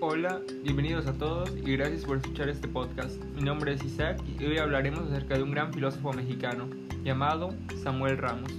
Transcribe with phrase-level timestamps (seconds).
[0.00, 3.16] Hola, bienvenidos a todos y gracias por escuchar este podcast.
[3.34, 6.70] Mi nombre es Isaac y hoy hablaremos acerca de un gran filósofo mexicano
[7.02, 8.52] llamado Samuel Ramos.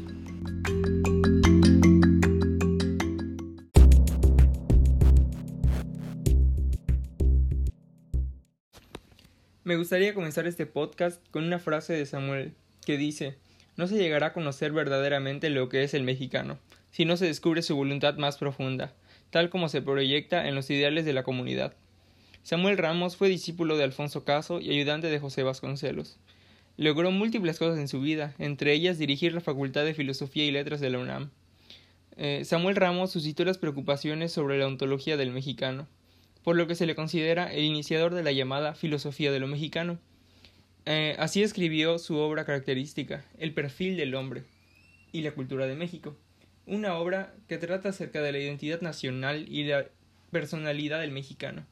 [9.64, 12.54] Me gustaría comenzar este podcast con una frase de Samuel
[12.86, 13.38] que dice,
[13.78, 16.60] no se llegará a conocer verdaderamente lo que es el mexicano,
[16.92, 18.94] si no se descubre su voluntad más profunda,
[19.32, 21.74] tal como se proyecta en los ideales de la comunidad.
[22.44, 26.18] Samuel Ramos fue discípulo de Alfonso Caso y ayudante de José Vasconcelos.
[26.78, 30.80] Logró múltiples cosas en su vida, entre ellas dirigir la Facultad de Filosofía y Letras
[30.80, 31.30] de la UNAM.
[32.16, 35.88] Eh, Samuel Ramos suscitó las preocupaciones sobre la ontología del mexicano,
[36.44, 40.00] por lo que se le considera el iniciador de la llamada filosofía de lo mexicano.
[40.86, 44.44] Eh, así escribió su obra característica, El perfil del hombre
[45.12, 46.16] y la cultura de México
[46.70, 49.88] una obra que trata acerca de la identidad nacional y la
[50.32, 51.66] personalidad del mexicano,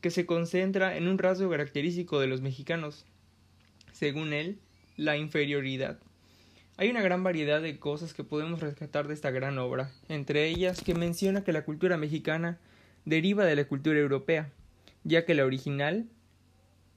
[0.00, 3.06] que se concentra en un rasgo característico de los mexicanos,
[3.92, 4.58] según él,
[4.96, 5.98] la inferioridad.
[6.76, 10.82] Hay una gran variedad de cosas que podemos rescatar de esta gran obra, entre ellas
[10.82, 12.58] que menciona que la cultura mexicana
[13.04, 14.50] deriva de la cultura europea,
[15.04, 16.08] ya que la original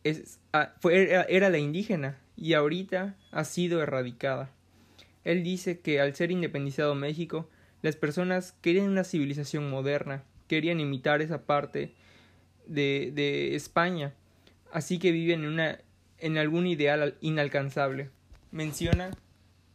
[0.03, 4.51] es, ah, era la indígena y ahorita ha sido erradicada.
[5.23, 7.49] Él dice que al ser independizado México,
[7.81, 11.93] las personas querían una civilización moderna, querían imitar esa parte
[12.65, 14.13] de, España,
[14.71, 15.79] así que viven en, una,
[16.19, 18.09] en algún ideal inalcanzable.
[18.51, 19.11] Menciona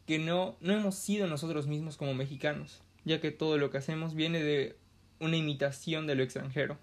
[0.06, 4.14] que no, no hemos sido nosotros mismos como mexicanos, ya que todo lo que hacemos
[4.14, 4.76] viene de
[5.20, 6.78] una imitación de lo extranjero.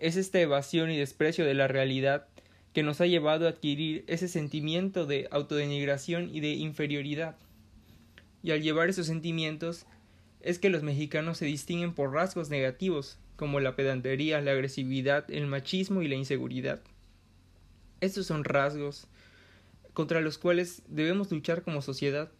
[0.00, 2.28] Es esta evasión y desprecio de la realidad
[2.76, 7.34] que nos ha llevado a adquirir ese sentimiento de autodenigración y de inferioridad
[8.42, 9.86] y al llevar esos sentimientos
[10.42, 15.46] es que los mexicanos se distinguen por rasgos negativos, como la pedantería, la agresividad, el
[15.46, 16.82] machismo y la inseguridad.
[18.02, 19.06] Estos son rasgos
[19.94, 22.30] contra los cuales debemos luchar como sociedad,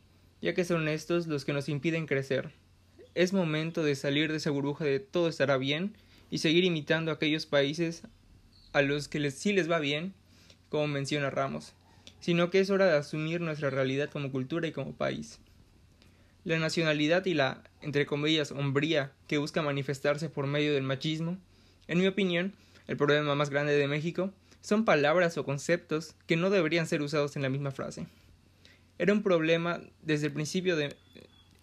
[0.42, 2.52] ya que son estos los que nos impiden crecer.
[3.14, 5.96] Es momento de salir de esa burbuja de todo estará bien
[6.30, 8.02] y seguir imitando a aquellos países
[8.74, 10.12] a los que sí les va bien,
[10.68, 11.74] como menciona Ramos,
[12.20, 15.38] sino que es hora de asumir nuestra realidad como cultura y como país.
[16.44, 21.38] La nacionalidad y la, entre comillas, hombría que busca manifestarse por medio del machismo,
[21.88, 22.52] en mi opinión,
[22.86, 27.36] el problema más grande de México, son palabras o conceptos que no deberían ser usados
[27.36, 28.06] en la misma frase.
[28.98, 30.96] Era un problema desde el principio de,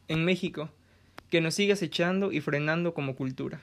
[0.07, 0.69] en México
[1.29, 3.61] que nos sigue acechando y frenando como cultura.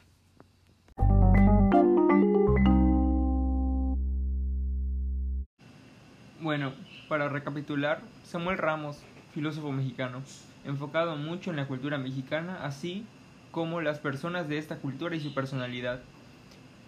[6.43, 6.73] Bueno,
[7.07, 9.03] para recapitular, Samuel Ramos,
[9.35, 10.23] filósofo mexicano,
[10.65, 13.05] enfocado mucho en la cultura mexicana, así
[13.51, 16.01] como las personas de esta cultura y su personalidad.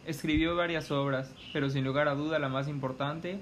[0.06, 3.40] Escribió varias obras, pero sin lugar a duda la más importante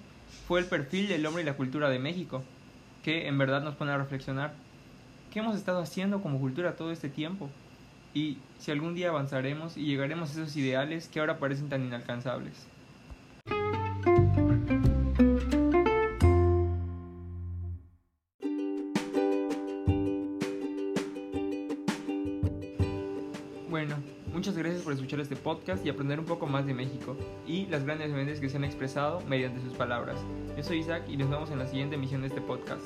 [0.48, 2.42] fue el perfil del hombre y la cultura de México,
[3.04, 4.53] que en verdad nos pone a reflexionar.
[5.32, 7.48] ¿Qué hemos estado haciendo como cultura todo este tiempo?
[8.15, 12.66] Y si algún día avanzaremos y llegaremos a esos ideales que ahora parecen tan inalcanzables.
[23.70, 23.94] Bueno,
[24.34, 27.16] muchas gracias por escuchar este podcast y aprender un poco más de México
[27.47, 30.16] y las grandes mentes que se han expresado mediante sus palabras.
[30.56, 32.82] Yo soy Isaac y nos vemos en la siguiente emisión de este podcast.